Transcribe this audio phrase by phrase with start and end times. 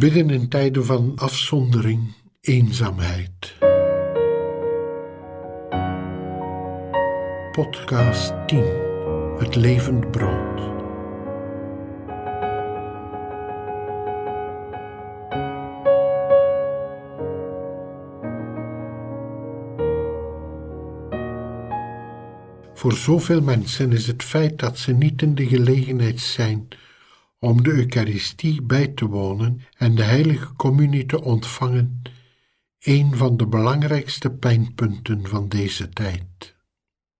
[0.00, 3.54] Bidden in tijden van afzondering, eenzaamheid.
[7.52, 8.64] Podcast 10
[9.38, 10.60] Het levend brood.
[22.74, 26.68] Voor zoveel mensen is het feit dat ze niet in de gelegenheid zijn
[27.44, 32.02] om de Eucharistie bij te wonen en de heilige communie te ontvangen,
[32.78, 36.56] een van de belangrijkste pijnpunten van deze tijd.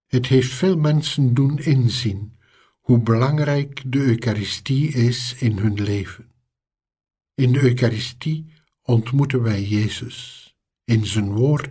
[0.06, 2.38] Het heeft veel mensen doen inzien
[2.80, 6.32] hoe belangrijk de Eucharistie is in hun leven.
[7.34, 10.48] In de Eucharistie ontmoeten wij Jezus
[10.84, 11.70] in zijn woord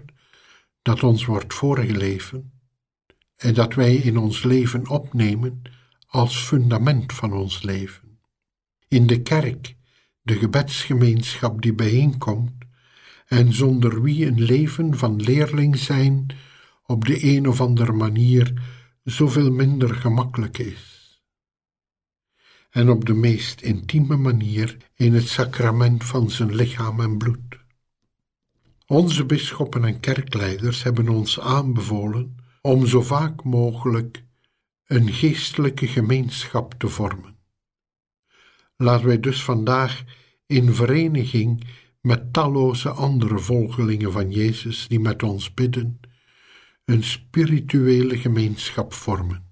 [0.82, 2.52] dat ons wordt voorgeleven
[3.36, 5.62] en dat wij in ons leven opnemen
[6.08, 8.03] als fundament van ons leven
[8.94, 9.76] in de kerk,
[10.22, 12.52] de gebedsgemeenschap die bijeenkomt
[13.28, 16.28] en zonder wie een leven van leerling zijn
[16.86, 18.54] op de een of andere manier
[19.04, 20.92] zoveel minder gemakkelijk is.
[22.70, 27.60] En op de meest intieme manier in het sacrament van zijn lichaam en bloed.
[28.88, 34.24] Onze bisschoppen en kerkleiders hebben ons aanbevolen om zo vaak mogelijk
[34.86, 37.33] een geestelijke gemeenschap te vormen.
[38.76, 40.04] Laten wij dus vandaag
[40.46, 41.68] in vereniging
[42.02, 46.00] met talloze andere volgelingen van Jezus die met ons bidden,
[46.86, 49.52] een spirituele gemeenschap vormen.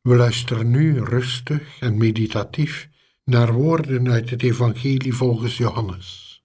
[0.00, 2.88] We luisteren nu rustig en meditatief
[3.24, 6.42] naar woorden uit het Evangelie volgens Johannes.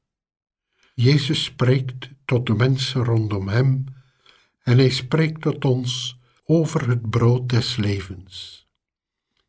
[0.94, 3.86] Jezus spreekt tot de mensen rondom hem
[4.64, 8.65] en hij spreekt tot ons over het brood des levens.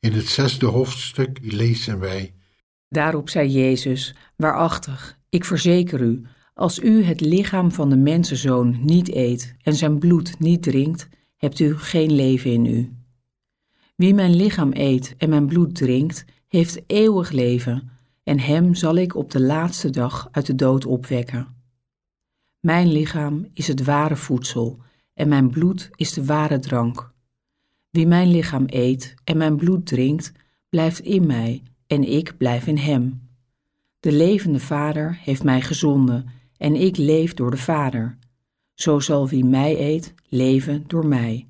[0.06, 2.34] In het zesde hoofdstuk lezen wij.
[2.88, 6.22] Daarop zei Jezus: Waarachtig, ik verzeker u,
[6.54, 11.58] als u het lichaam van de mensenzoon niet eet en zijn bloed niet drinkt, hebt
[11.58, 12.92] u geen leven in u.
[13.96, 17.90] Wie mijn lichaam eet en mijn bloed drinkt, heeft eeuwig leven,
[18.22, 21.54] en hem zal ik op de laatste dag uit de dood opwekken.
[22.60, 24.78] Mijn lichaam is het ware voedsel,
[25.14, 27.14] en mijn bloed is de ware drank.
[27.96, 30.32] Wie mijn lichaam eet en mijn bloed drinkt,
[30.68, 33.28] blijft in mij en ik blijf in hem.
[34.00, 38.18] De levende Vader heeft mij gezonden en ik leef door de Vader.
[38.74, 41.46] Zo zal wie mij eet, leven door mij.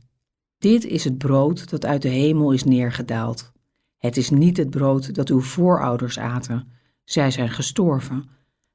[0.58, 3.52] Dit is het brood dat uit de hemel is neergedaald.
[3.98, 6.68] Het is niet het brood dat uw voorouders aten,
[7.04, 8.24] zij zijn gestorven.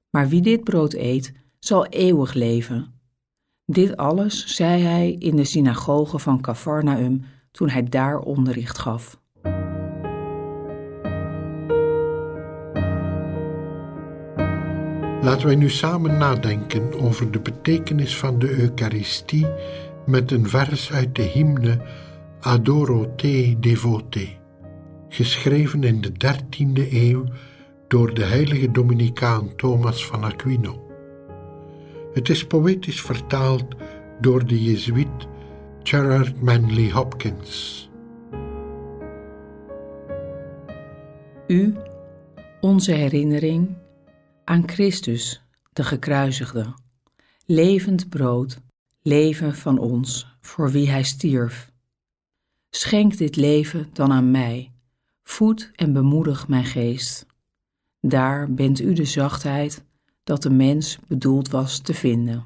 [0.10, 2.94] Maar wie dit brood eet, zal eeuwig leven.
[3.66, 9.20] Dit alles zei hij in de synagoge van Cafarnaum toen hij daar onderricht gaf.
[15.22, 19.48] Laten wij nu samen nadenken over de betekenis van de Eucharistie
[20.06, 21.82] met een vers uit de hymne
[22.40, 24.28] Adoro te devote,
[25.10, 27.24] geschreven in de 13e eeuw
[27.88, 30.88] door de heilige Dominicaan Thomas van Aquino.
[32.14, 33.66] Het is poëtisch vertaald
[34.22, 35.28] door de Jezuïet
[35.92, 37.90] Gerard Manley Hopkins.
[41.48, 41.76] U,
[42.62, 43.78] onze herinnering
[44.44, 45.42] aan Christus,
[45.74, 46.74] de gekruisigde,
[47.46, 48.62] levend brood,
[49.02, 51.72] leven van ons, voor wie hij stierf.
[52.70, 54.72] Schenk dit leven dan aan mij,
[55.24, 57.26] voed en bemoedig mijn geest.
[58.00, 59.84] Daar bent u de zachtheid
[60.24, 62.46] dat de mens bedoeld was te vinden.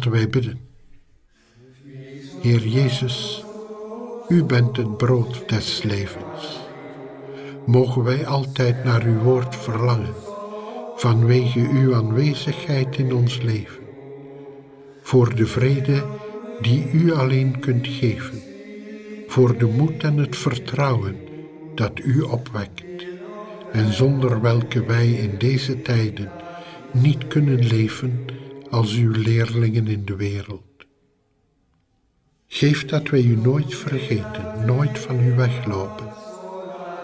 [0.00, 0.60] Laten wij bidden.
[2.40, 3.44] Heer Jezus,
[4.28, 6.60] U bent het brood des levens.
[7.66, 10.14] Mogen wij altijd naar Uw woord verlangen,
[10.96, 13.82] vanwege Uw aanwezigheid in ons leven,
[15.02, 16.04] voor de vrede
[16.60, 18.42] die U alleen kunt geven,
[19.26, 21.16] voor de moed en het vertrouwen
[21.74, 23.06] dat U opwekt,
[23.72, 26.30] en zonder welke wij in deze tijden
[26.92, 28.24] niet kunnen leven
[28.70, 30.62] als uw leerlingen in de wereld.
[32.46, 36.06] Geef dat wij u nooit vergeten, nooit van u weglopen,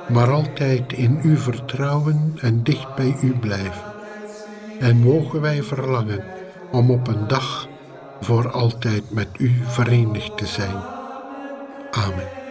[0.08, 3.94] maar altijd in u vertrouwen en dicht bij u blijven.
[4.78, 6.24] En mogen wij verlangen
[6.72, 7.68] om op een dag
[8.20, 10.76] voor altijd met u verenigd te zijn.
[11.90, 12.44] Amen.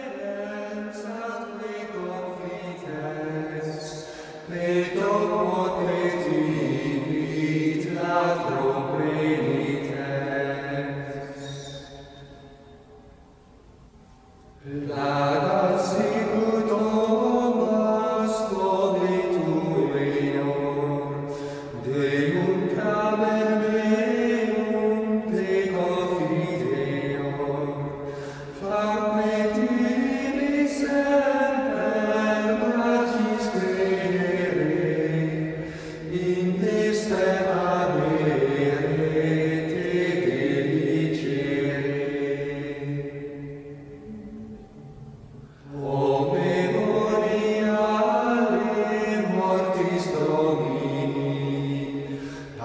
[22.78, 23.55] Amen.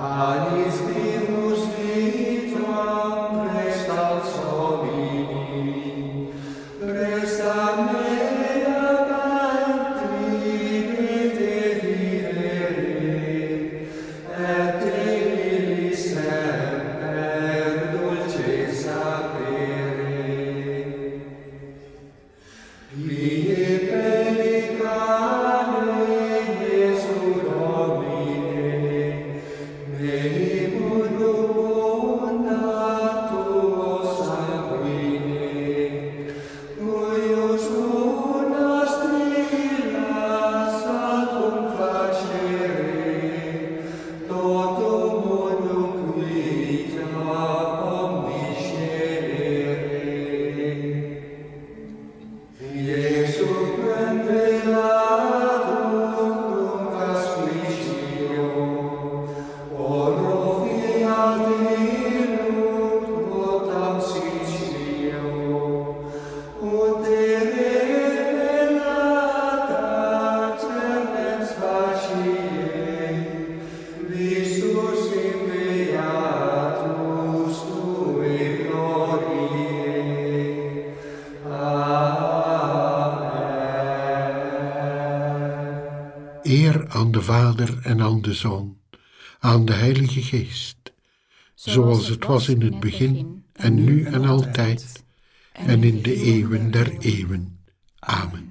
[0.04, 0.41] Amen.
[86.44, 88.78] Eer aan de Vader en aan de Zoon,
[89.40, 90.94] aan de Heilige Geest,
[91.54, 95.04] zoals het was in het begin en nu en altijd
[95.52, 97.60] en in de eeuwen der eeuwen.
[98.00, 98.51] Amen.